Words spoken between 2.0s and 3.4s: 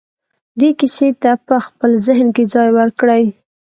ذهن کې ځای ورکړئ.